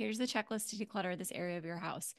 [0.00, 2.14] here's the checklist to declutter this area of your house.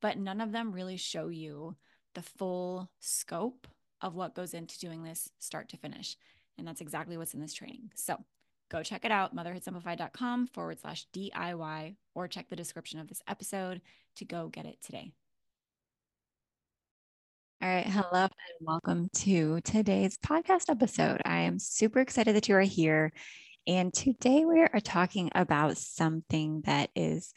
[0.00, 1.76] But none of them really show you
[2.14, 3.66] the full scope
[4.00, 6.16] of what goes into doing this start to finish.
[6.56, 7.90] And that's exactly what's in this training.
[7.96, 8.16] So
[8.70, 13.82] go check it out, motherhoodsimplified.com forward slash DIY, or check the description of this episode
[14.16, 15.12] to go get it today.
[17.60, 17.86] All right.
[17.86, 18.30] Hello and
[18.62, 21.20] welcome to today's podcast episode.
[21.26, 23.12] I am super excited that you are here.
[23.68, 27.34] And today we are talking about something that is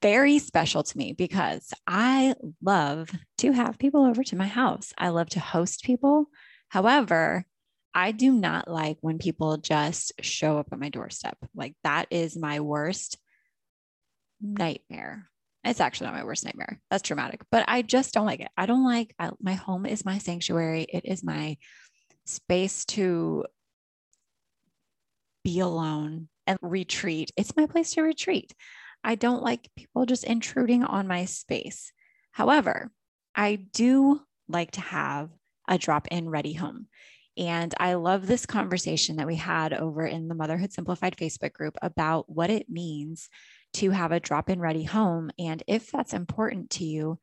[0.00, 4.94] very special to me because I love to have people over to my house.
[4.96, 6.30] I love to host people.
[6.70, 7.44] However,
[7.94, 11.36] I do not like when people just show up at my doorstep.
[11.54, 13.18] Like that is my worst
[14.40, 15.28] nightmare.
[15.64, 16.80] It's actually not my worst nightmare.
[16.90, 18.50] That's traumatic, but I just don't like it.
[18.56, 20.86] I don't like I, my home is my sanctuary.
[20.90, 21.58] It is my
[22.24, 23.44] space to
[25.44, 27.30] be alone and retreat.
[27.36, 28.54] It's my place to retreat.
[29.04, 31.92] I don't like people just intruding on my space.
[32.32, 32.90] However,
[33.34, 35.30] I do like to have
[35.68, 36.88] a drop in ready home.
[37.36, 41.76] And I love this conversation that we had over in the Motherhood Simplified Facebook group
[41.82, 43.28] about what it means
[43.74, 47.18] to have a drop in ready home and if that's important to you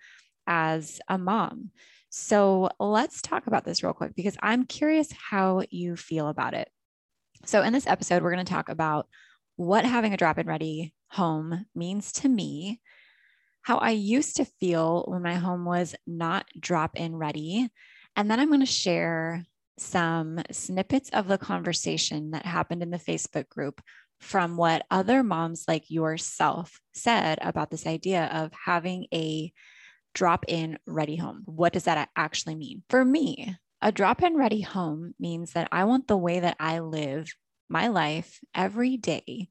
[0.48, 1.72] as a mom.
[2.09, 6.70] So let's talk about this real quick because I'm curious how you feel about it.
[7.46, 9.08] So, in this episode, we're going to talk about
[9.55, 12.79] what having a drop in ready home means to me,
[13.61, 17.70] how I used to feel when my home was not drop in ready.
[18.16, 19.46] And then I'm going to share
[19.78, 23.82] some snippets of the conversation that happened in the Facebook group
[24.20, 29.52] from what other moms like yourself said about this idea of having a
[30.14, 31.41] drop in ready home.
[31.46, 32.84] What does that actually mean?
[32.90, 36.79] For me, a drop in ready home means that I want the way that I
[36.79, 37.33] live
[37.69, 39.49] my life every day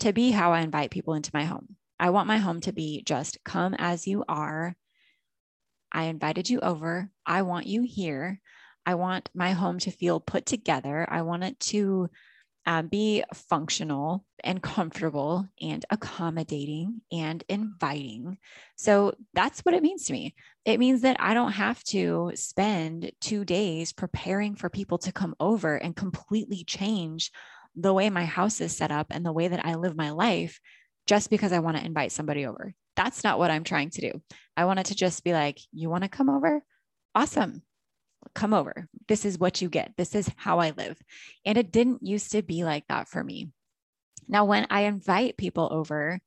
[0.00, 1.76] to be how I invite people into my home.
[1.98, 4.74] I want my home to be just come as you are.
[5.92, 7.10] I invited you over.
[7.24, 8.40] I want you here.
[8.84, 11.06] I want my home to feel put together.
[11.08, 12.10] I want it to
[12.66, 18.38] uh, be functional and comfortable and accommodating and inviting.
[18.76, 20.34] So that's what it means to me.
[20.64, 25.34] It means that I don't have to spend two days preparing for people to come
[25.40, 27.30] over and completely change
[27.74, 30.60] the way my house is set up and the way that I live my life
[31.06, 32.74] just because I want to invite somebody over.
[32.94, 34.22] That's not what I'm trying to do.
[34.56, 36.62] I want it to just be like, you want to come over?
[37.14, 37.62] Awesome.
[38.34, 38.88] Come over.
[39.08, 39.92] This is what you get.
[39.96, 41.00] This is how I live.
[41.44, 43.50] And it didn't used to be like that for me.
[44.28, 46.20] Now, when I invite people over,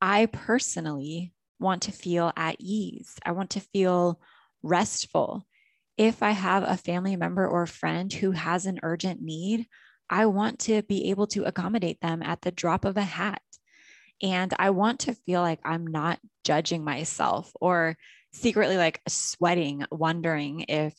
[0.00, 3.16] I personally want to feel at ease.
[3.24, 4.20] I want to feel
[4.62, 5.46] restful.
[5.96, 9.66] If I have a family member or friend who has an urgent need,
[10.08, 13.42] I want to be able to accommodate them at the drop of a hat.
[14.22, 17.96] And I want to feel like I'm not judging myself or
[18.32, 20.94] secretly like sweating, wondering if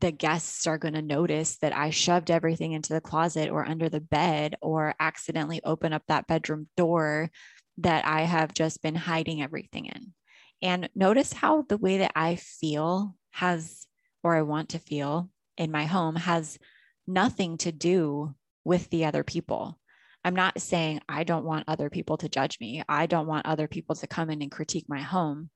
[0.00, 3.88] the guests are going to notice that I shoved everything into the closet or under
[3.88, 7.30] the bed or accidentally open up that bedroom door
[7.78, 10.12] that I have just been hiding everything in.
[10.62, 13.86] And notice how the way that I feel has,
[14.22, 16.58] or I want to feel in my home, has
[17.06, 18.34] nothing to do
[18.64, 19.78] with the other people.
[20.24, 22.82] I'm not saying I don't want other people to judge me.
[22.88, 25.50] I don't want other people to come in and critique my home.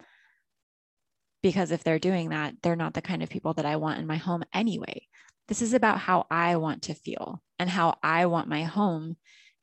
[1.47, 4.07] Because if they're doing that, they're not the kind of people that I want in
[4.09, 5.07] my home anyway.
[5.47, 9.17] This is about how I want to feel and how I want my home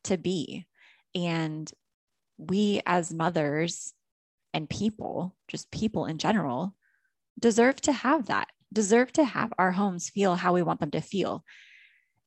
[0.06, 0.66] to be.
[1.14, 1.70] And
[2.38, 3.92] we, as mothers
[4.54, 6.74] and people, just people in general,
[7.38, 11.02] deserve to have that, deserve to have our homes feel how we want them to
[11.02, 11.44] feel.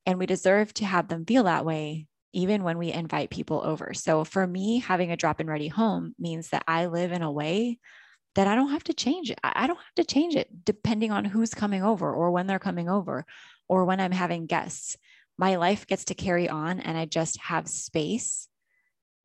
[0.05, 3.95] And we deserve to have them feel that way even when we invite people over.
[3.95, 7.31] So for me, having a drop in ready home means that I live in a
[7.31, 7.79] way
[8.37, 9.39] that I don't have to change it.
[9.43, 12.87] I don't have to change it depending on who's coming over or when they're coming
[12.87, 13.25] over
[13.67, 14.95] or when I'm having guests.
[15.39, 18.47] My life gets to carry on and I just have space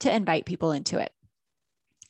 [0.00, 1.12] to invite people into it.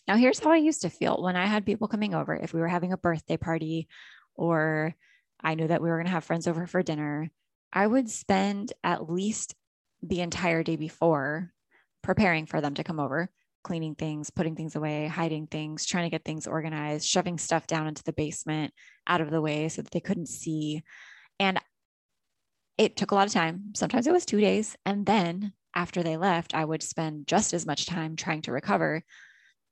[0.06, 2.36] Now, here's how I used to feel when I had people coming over.
[2.36, 3.88] If we were having a birthday party
[4.36, 4.94] or
[5.42, 7.32] I knew that we were going to have friends over for dinner,
[7.72, 9.56] I would spend at least
[10.04, 11.52] the entire day before
[12.00, 13.28] preparing for them to come over,
[13.62, 17.86] cleaning things, putting things away, hiding things, trying to get things organized, shoving stuff down
[17.86, 18.72] into the basement
[19.06, 20.82] out of the way so that they couldn't see.
[21.38, 21.60] And
[22.78, 23.72] it took a lot of time.
[23.74, 24.76] Sometimes it was two days.
[24.84, 29.02] And then after they left, I would spend just as much time trying to recover.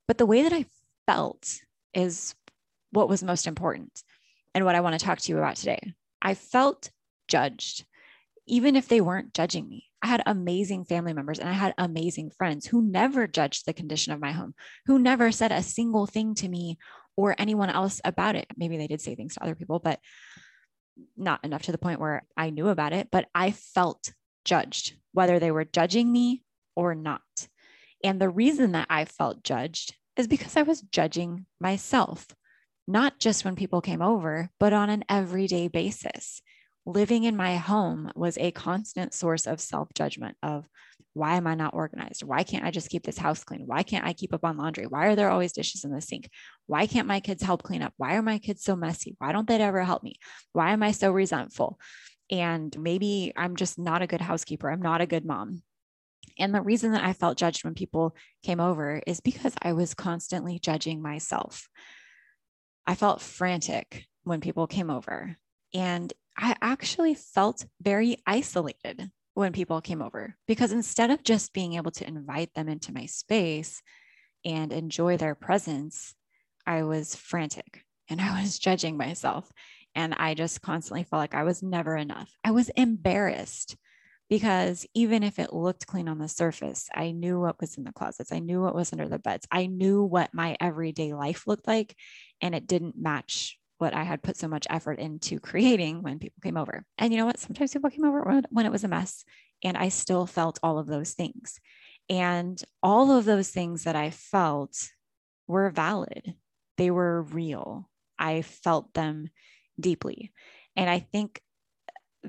[0.07, 0.65] But the way that I
[1.05, 1.59] felt
[1.93, 2.35] is
[2.91, 4.03] what was most important
[4.53, 5.93] and what I want to talk to you about today.
[6.21, 6.89] I felt
[7.27, 7.85] judged
[8.47, 9.90] even if they weren't judging me.
[10.01, 14.13] I had amazing family members and I had amazing friends who never judged the condition
[14.13, 14.55] of my home,
[14.85, 16.77] who never said a single thing to me
[17.15, 18.47] or anyone else about it.
[18.57, 19.99] Maybe they did say things to other people, but
[21.15, 24.11] not enough to the point where I knew about it, but I felt
[24.43, 26.43] judged, whether they were judging me
[26.75, 27.21] or not.
[28.03, 32.27] And the reason that I felt judged is because I was judging myself,
[32.87, 36.41] not just when people came over, but on an everyday basis
[36.85, 40.67] living in my home was a constant source of self judgment of
[41.13, 42.23] why am I not organized?
[42.23, 43.63] Why can't I just keep this house clean?
[43.65, 44.87] Why can't I keep up on laundry?
[44.87, 46.29] Why are there always dishes in the sink?
[46.67, 47.93] Why can't my kids help clean up?
[47.97, 49.15] Why are my kids so messy?
[49.17, 50.15] Why don't they ever help me?
[50.53, 51.77] Why am I so resentful?
[52.29, 54.71] And maybe I'm just not a good housekeeper.
[54.71, 55.63] I'm not a good mom.
[56.39, 59.93] And the reason that I felt judged when people came over is because I was
[59.93, 61.67] constantly judging myself.
[62.87, 65.35] I felt frantic when people came over.
[65.73, 71.73] And I actually felt very isolated when people came over because instead of just being
[71.73, 73.81] able to invite them into my space
[74.43, 76.15] and enjoy their presence,
[76.65, 79.51] I was frantic and I was judging myself.
[79.93, 82.31] And I just constantly felt like I was never enough.
[82.43, 83.75] I was embarrassed
[84.29, 87.91] because even if it looked clean on the surface, I knew what was in the
[87.91, 88.31] closets.
[88.31, 89.45] I knew what was under the beds.
[89.51, 91.93] I knew what my everyday life looked like,
[92.39, 96.39] and it didn't match what I had put so much effort into creating when people
[96.43, 96.85] came over.
[96.99, 97.39] And you know what?
[97.39, 99.25] Sometimes people came over when it was a mess,
[99.63, 101.59] and I still felt all of those things.
[102.07, 104.89] And all of those things that I felt
[105.47, 106.35] were valid,
[106.77, 107.89] they were real.
[108.19, 109.29] I felt them
[109.79, 110.31] deeply.
[110.75, 111.41] And I think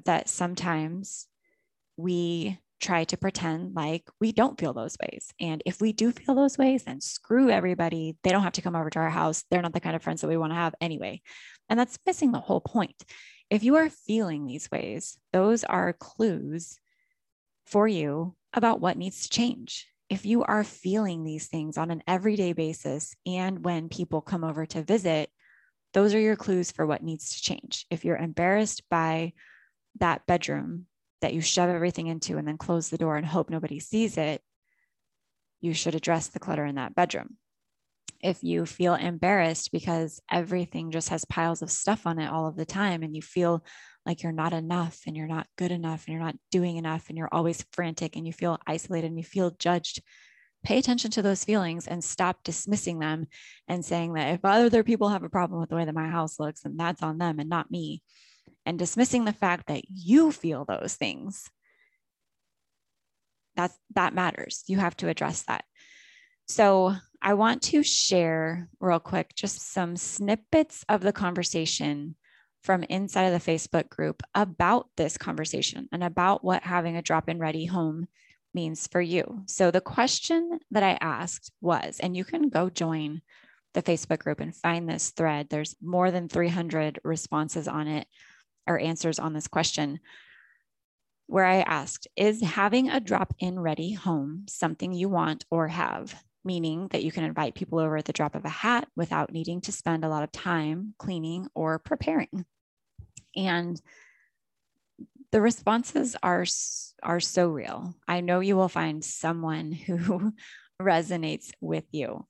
[0.07, 1.29] that sometimes
[1.99, 5.29] we try to pretend like we don't feel those ways.
[5.41, 8.17] And if we do feel those ways, then screw everybody.
[8.23, 9.45] They don't have to come over to our house.
[9.51, 11.23] They're not the kind of friends that we want to have anyway.
[11.69, 13.05] And that's missing the whole point.
[13.49, 16.79] If you are feeling these ways, those are clues
[17.67, 19.87] for you about what needs to change.
[20.11, 24.67] If you are feeling these things on an everyday basis and when people come over
[24.67, 25.31] to visit,
[25.95, 27.87] those are your clues for what needs to change.
[27.91, 29.33] If you're embarrassed by
[29.99, 30.87] that bedroom
[31.23, 34.43] that you shove everything into and then close the door and hope nobody sees it,
[35.61, 37.37] you should address the clutter in that bedroom.
[38.21, 42.57] If you feel embarrassed because everything just has piles of stuff on it all of
[42.57, 43.65] the time and you feel
[44.05, 47.17] like you're not enough and you're not good enough and you're not doing enough and
[47.17, 50.03] you're always frantic and you feel isolated and you feel judged,
[50.65, 53.27] pay attention to those feelings and stop dismissing them
[53.69, 56.39] and saying that if other people have a problem with the way that my house
[56.39, 58.03] looks, then that's on them and not me.
[58.65, 61.51] And dismissing the fact that you feel those things.
[63.57, 64.65] That's that matters.
[64.67, 65.65] You have to address that.
[66.49, 72.17] So I want to share real quick just some snippets of the conversation
[72.63, 77.29] from inside of the Facebook group about this conversation and about what having a drop
[77.29, 78.07] in ready home
[78.55, 79.43] means for you.
[79.47, 83.23] So, the question that I asked was, and you can go join
[83.75, 88.07] the Facebook group and find this thread, there's more than 300 responses on it
[88.67, 90.01] or answers on this question.
[91.27, 96.15] Where I asked, is having a drop in ready home something you want or have?
[96.45, 99.61] Meaning that you can invite people over at the drop of a hat without needing
[99.63, 102.45] to spend a lot of time cleaning or preparing.
[103.37, 103.81] And
[105.31, 106.45] the responses are
[107.03, 107.95] are so real.
[108.07, 110.33] I know you will find someone who
[110.81, 112.27] resonates with you.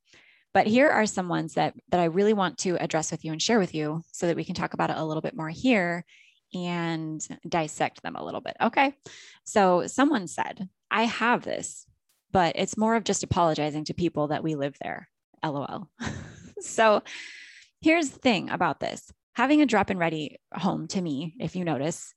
[0.55, 3.43] But here are some ones that that I really want to address with you and
[3.43, 6.05] share with you so that we can talk about it a little bit more here
[6.55, 8.57] and dissect them a little bit.
[8.61, 8.95] Okay.
[9.45, 11.87] So someone said, I have this,
[12.31, 15.09] but it's more of just apologizing to people that we live there.
[15.45, 15.89] LOL.
[16.61, 17.03] so
[17.81, 21.65] here's the thing about this having a drop in ready home to me, if you
[21.65, 22.15] notice,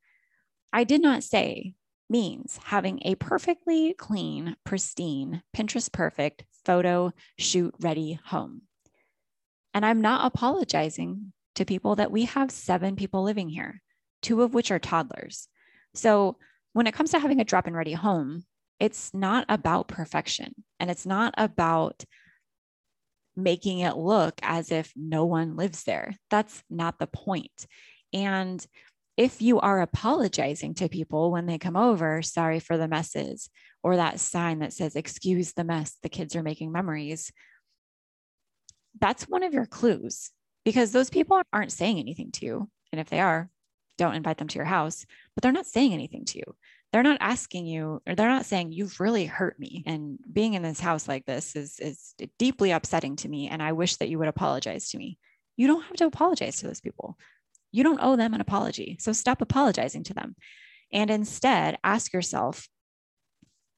[0.73, 1.75] I did not say
[2.09, 8.63] means having a perfectly clean, pristine, Pinterest perfect photo shoot ready home.
[9.73, 13.81] And I'm not apologizing to people that we have seven people living here,
[14.25, 15.47] two of which are toddlers.
[15.93, 16.37] So
[16.73, 18.43] when it comes to having a drop in ready home,
[18.79, 22.03] it's not about perfection and it's not about
[23.35, 26.15] making it look as if no one lives there.
[26.31, 27.67] That's not the point.
[28.13, 28.65] And
[29.15, 33.51] if you are apologizing to people when they come over, sorry for the messes,
[33.83, 37.31] or that sign that says, excuse the mess, the kids are making memories,
[38.99, 40.31] that's one of your clues
[40.63, 42.69] because those people aren't saying anything to you.
[42.91, 43.51] And if they are,
[43.97, 46.55] don't invite them to your house, but they're not saying anything to you.
[46.91, 49.83] They're not asking you, or they're not saying, You've really hurt me.
[49.85, 53.49] And being in this house like this is, is deeply upsetting to me.
[53.49, 55.17] And I wish that you would apologize to me.
[55.57, 57.17] You don't have to apologize to those people.
[57.71, 58.97] You don't owe them an apology.
[58.99, 60.35] So stop apologizing to them.
[60.93, 62.69] And instead, ask yourself,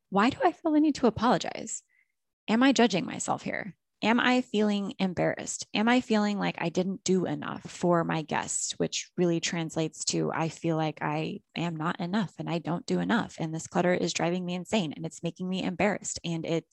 [0.10, 1.82] why do I feel the need to apologize?
[2.48, 3.76] Am I judging myself here?
[4.04, 5.66] Am I feeling embarrassed?
[5.74, 10.32] Am I feeling like I didn't do enough for my guests, which really translates to
[10.32, 13.38] I feel like I am not enough and I don't do enough.
[13.40, 16.66] And this clutter is driving me insane and it's making me embarrassed and it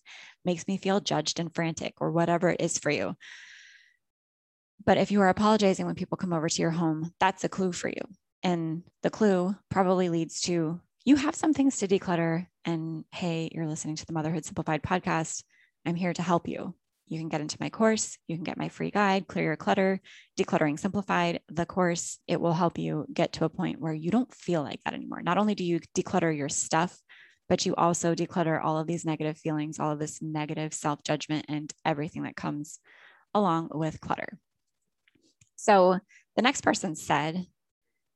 [0.44, 3.16] makes me feel judged and frantic or whatever it is for you.
[4.84, 7.72] But if you are apologizing when people come over to your home, that's a clue
[7.72, 8.02] for you.
[8.42, 12.46] And the clue probably leads to you have some things to declutter.
[12.66, 15.42] And hey, you're listening to the Motherhood Simplified podcast.
[15.86, 16.74] I'm here to help you.
[17.06, 18.16] You can get into my course.
[18.26, 20.00] You can get my free guide, Clear Your Clutter,
[20.38, 21.40] Decluttering Simplified.
[21.48, 24.80] The course, it will help you get to a point where you don't feel like
[24.84, 25.22] that anymore.
[25.22, 26.98] Not only do you declutter your stuff,
[27.48, 31.44] but you also declutter all of these negative feelings, all of this negative self judgment,
[31.48, 32.80] and everything that comes
[33.34, 34.38] along with clutter.
[35.56, 35.98] So
[36.36, 37.46] the next person said,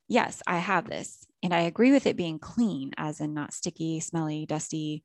[0.09, 1.27] Yes, I have this.
[1.43, 5.05] And I agree with it being clean, as in not sticky, smelly, dusty.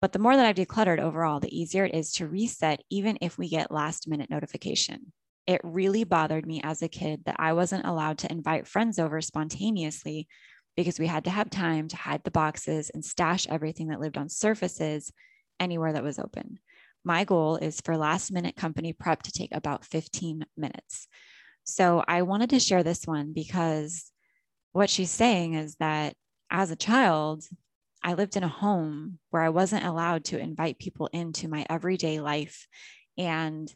[0.00, 3.36] But the more that I've decluttered overall, the easier it is to reset, even if
[3.36, 5.12] we get last minute notification.
[5.46, 9.20] It really bothered me as a kid that I wasn't allowed to invite friends over
[9.20, 10.28] spontaneously
[10.76, 14.16] because we had to have time to hide the boxes and stash everything that lived
[14.16, 15.12] on surfaces
[15.58, 16.58] anywhere that was open.
[17.04, 21.08] My goal is for last minute company prep to take about 15 minutes.
[21.64, 24.10] So I wanted to share this one because
[24.72, 26.14] what she's saying is that
[26.50, 27.44] as a child,
[28.02, 32.20] I lived in a home where I wasn't allowed to invite people into my everyday
[32.20, 32.66] life.
[33.18, 33.72] And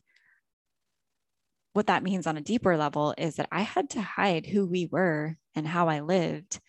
[1.74, 4.86] what that means on a deeper level is that I had to hide who we
[4.86, 6.60] were and how I lived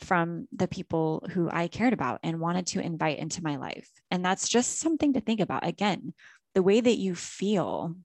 [0.00, 3.88] from the people who I cared about and wanted to invite into my life.
[4.10, 5.66] And that's just something to think about.
[5.66, 6.12] Again,
[6.54, 7.96] the way that you feel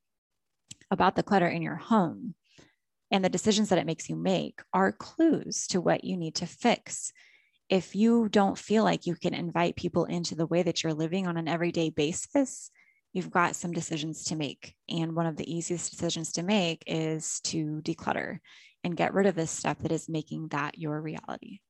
[0.89, 2.35] about the clutter in your home
[3.11, 6.45] and the decisions that it makes you make are clues to what you need to
[6.45, 7.11] fix.
[7.71, 11.25] If you don't feel like you can invite people into the way that you're living
[11.25, 12.69] on an everyday basis,
[13.13, 14.75] you've got some decisions to make.
[14.89, 18.39] And one of the easiest decisions to make is to declutter
[18.83, 21.61] and get rid of this stuff that is making that your reality.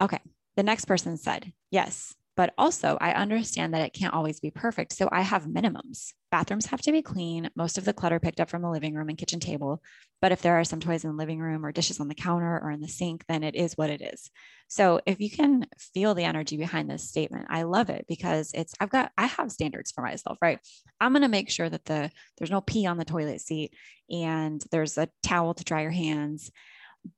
[0.00, 0.20] Okay.
[0.56, 4.92] The next person said, Yes, but also, I understand that it can't always be perfect.
[4.92, 6.12] So I have minimums.
[6.30, 9.08] Bathrooms have to be clean, most of the clutter picked up from the living room
[9.08, 9.82] and kitchen table.
[10.22, 12.60] But if there are some toys in the living room or dishes on the counter
[12.62, 14.30] or in the sink, then it is what it is.
[14.68, 18.72] So if you can feel the energy behind this statement, I love it because it's,
[18.78, 20.60] I've got, I have standards for myself, right?
[21.00, 23.74] I'm going to make sure that the, there's no pee on the toilet seat
[24.10, 26.52] and there's a towel to dry your hands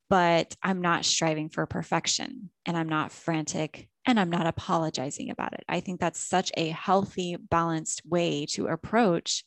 [0.08, 5.54] but I'm not striving for perfection and I'm not frantic and I'm not apologizing about
[5.54, 5.64] it.
[5.68, 9.44] I think that's such a healthy, balanced way to approach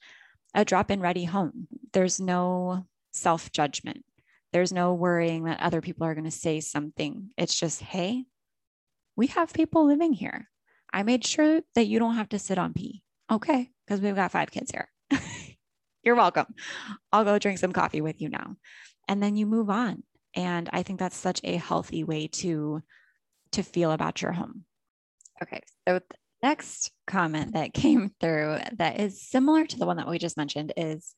[0.55, 1.67] a drop in ready home.
[1.91, 4.05] There's no self judgment,
[4.53, 7.31] there's no worrying that other people are going to say something.
[7.37, 8.25] It's just, hey,
[9.15, 10.49] we have people living here.
[10.91, 13.03] I made sure that you don't have to sit on pee.
[13.29, 14.87] Okay, because we've got five kids here.
[16.03, 16.47] You're welcome.
[17.11, 18.55] I'll go drink some coffee with you now.
[19.07, 20.03] And then you move on.
[20.35, 22.81] And I think that's such a healthy way to
[23.53, 24.65] to feel about your home.
[25.41, 30.07] Okay, so the next comment that came through that is similar to the one that
[30.07, 31.15] we just mentioned is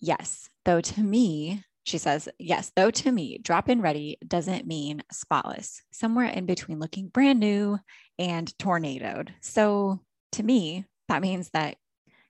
[0.00, 5.02] yes, though to me, she says, yes, though to me, drop in ready doesn't mean
[5.10, 7.78] spotless, somewhere in between looking brand new
[8.18, 9.32] and tornadoed.
[9.40, 10.00] So
[10.32, 11.76] to me, that means that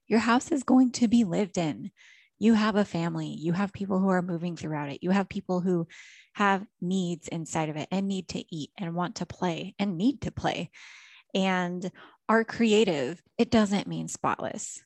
[0.06, 1.90] your house is going to be lived in.
[2.38, 5.60] You have a family, you have people who are moving throughout it, you have people
[5.60, 5.86] who
[6.34, 10.20] have needs inside of it and need to eat and want to play and need
[10.22, 10.70] to play
[11.34, 11.90] and
[12.28, 14.82] are creative, it doesn't mean spotless.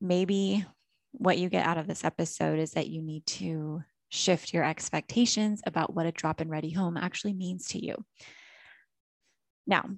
[0.00, 0.64] Maybe
[1.12, 5.62] what you get out of this episode is that you need to shift your expectations
[5.66, 8.04] about what a drop in ready home actually means to you.
[9.66, 9.88] Now,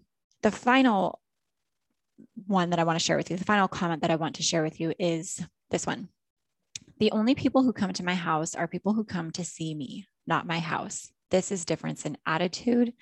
[0.42, 1.20] the final
[2.46, 4.42] one that I want to share with you, the final comment that I want to
[4.42, 6.08] share with you is this one.
[6.98, 10.06] The only people who come to my house are people who come to see me,
[10.26, 11.10] not my house.
[11.30, 12.94] This is difference in attitude,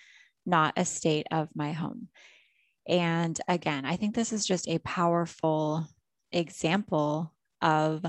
[0.44, 2.08] not a state of my home.
[2.88, 5.87] And again, I think this is just a powerful
[6.33, 8.04] example of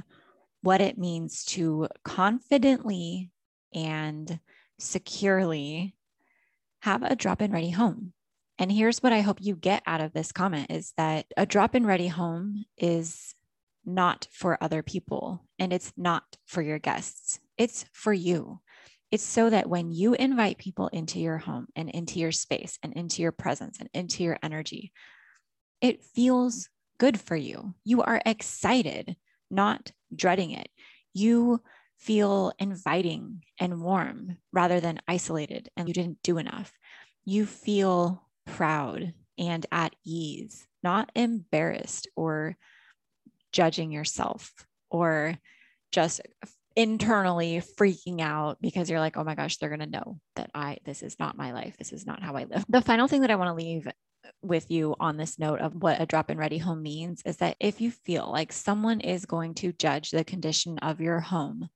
[0.62, 3.32] what it means to confidently
[3.74, 4.40] and
[4.80, 5.96] securely
[6.82, 8.14] have a drop in ready home.
[8.58, 11.76] And here's what I hope you get out of this comment is that a drop
[11.76, 13.35] in ready home is
[13.86, 17.40] not for other people and it's not for your guests.
[17.58, 18.60] It's for you.
[19.12, 22.94] It's so that when you invite people into your home and into your space and
[22.94, 24.92] into your presence and into your energy,
[25.80, 27.76] it feels good for you.
[27.84, 29.16] You are excited,
[29.52, 30.68] not dreading it.
[31.14, 31.62] You
[31.98, 36.72] feel inviting and warm rather than isolated and you didn't do enough.
[37.24, 42.58] You feel proud and at ease, not embarrassed or
[43.56, 44.52] judging yourself
[44.92, 45.38] or
[45.94, 46.20] just
[46.76, 50.78] internally freaking out because you're like, oh my gosh, they're going to know that I,
[50.84, 51.78] this is not my life.
[51.78, 52.66] This is not how I live.
[52.68, 53.88] The final thing that I want to leave
[54.42, 57.56] with you on this note of what a drop in ready home means is that
[57.62, 61.70] if you feel like someone is going to judge the condition of your home,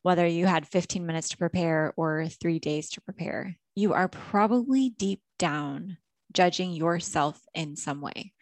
[0.00, 4.88] whether you had 15 minutes to prepare or three days to prepare, you are probably
[4.88, 5.98] deep down
[6.32, 8.32] judging yourself in some way.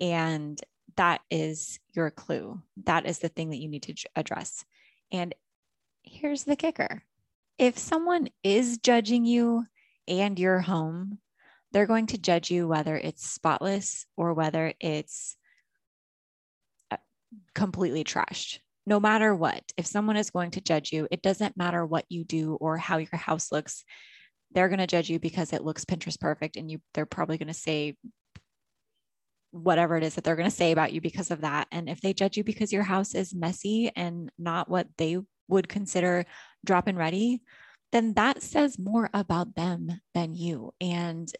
[0.00, 0.60] And
[0.96, 2.60] that is your clue.
[2.84, 4.64] That is the thing that you need to address.
[5.10, 5.34] And
[6.02, 7.02] here's the kicker
[7.58, 9.64] if someone is judging you
[10.08, 11.18] and your home,
[11.70, 15.36] they're going to judge you whether it's spotless or whether it's
[16.90, 16.96] uh,
[17.54, 18.58] completely trashed.
[18.84, 22.24] No matter what, if someone is going to judge you, it doesn't matter what you
[22.24, 23.84] do or how your house looks.
[24.50, 27.48] They're going to judge you because it looks Pinterest perfect and you they're probably going
[27.48, 27.96] to say
[29.52, 31.68] whatever it is that they're going to say about you because of that.
[31.70, 35.68] And if they judge you because your house is messy and not what they would
[35.68, 36.24] consider
[36.64, 37.42] drop and ready,
[37.92, 40.72] then that says more about them than you.
[40.80, 41.30] And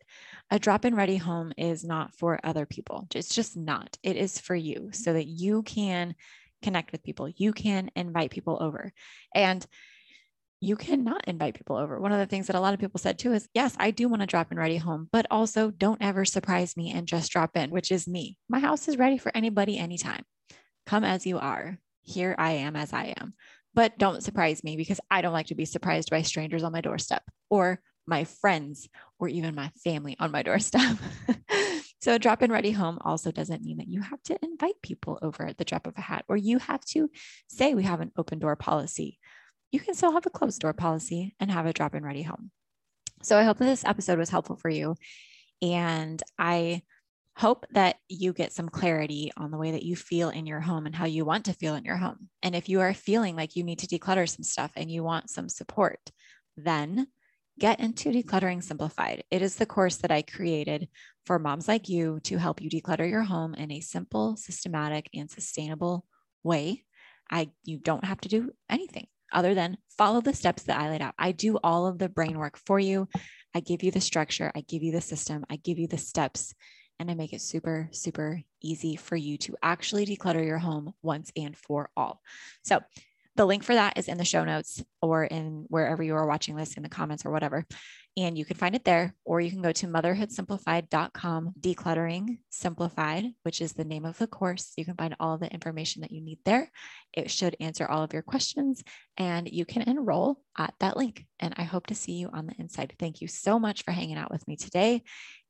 [0.51, 3.09] a drop in ready home is not for other people.
[3.14, 3.96] It's just not.
[4.03, 6.14] It is for you so that you can
[6.62, 7.29] connect with people.
[7.29, 8.92] You can invite people over.
[9.35, 9.66] And
[10.62, 11.98] you cannot invite people over.
[11.98, 14.09] One of the things that a lot of people said too is, yes, I do
[14.09, 17.57] want to drop in ready home, but also don't ever surprise me and just drop
[17.57, 18.38] in, which is me.
[18.48, 20.22] My house is ready for anybody anytime.
[20.87, 21.79] Come as you are.
[22.03, 23.35] Here I am as I am.
[23.75, 26.81] But don't surprise me because I don't like to be surprised by strangers on my
[26.81, 30.96] doorstep or my friends or even my family on my doorstep.
[32.01, 35.44] so, drop in ready home also doesn't mean that you have to invite people over
[35.44, 37.11] at the drop of a hat or you have to
[37.48, 39.18] say we have an open door policy
[39.72, 42.50] you can still have a closed door policy and have a drop in ready home.
[43.22, 44.94] So I hope that this episode was helpful for you.
[45.62, 46.82] And I
[47.38, 50.85] hope that you get some clarity on the way that you feel in your home
[50.85, 52.28] and how you want to feel in your home.
[52.42, 55.30] And if you are feeling like you need to declutter some stuff and you want
[55.30, 56.11] some support,
[56.56, 57.06] then
[57.58, 59.24] get into Decluttering Simplified.
[59.30, 60.88] It is the course that I created
[61.24, 65.30] for moms like you to help you declutter your home in a simple, systematic, and
[65.30, 66.04] sustainable
[66.42, 66.85] way.
[67.30, 71.03] I you don't have to do anything other than follow the steps that I laid
[71.03, 71.14] out.
[71.18, 73.09] I do all of the brain work for you.
[73.55, 76.55] I give you the structure, I give you the system, I give you the steps,
[76.99, 81.31] and I make it super, super easy for you to actually declutter your home once
[81.37, 82.21] and for all.
[82.62, 82.81] So,
[83.37, 86.57] the link for that is in the show notes or in wherever you are watching
[86.57, 87.66] this in the comments or whatever.
[88.14, 93.62] And you can find it there, or you can go to motherhoodsimplified.com, decluttering simplified, which
[93.62, 94.75] is the name of the course.
[94.77, 96.71] You can find all the information that you need there.
[97.14, 98.85] It should answer all of your questions,
[99.16, 101.25] and you can enroll at that link.
[101.40, 102.92] And I hope to see you on the inside.
[102.99, 105.05] Thank you so much for hanging out with me today,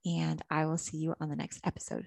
[0.06, 2.06] and I will see you on the next episode.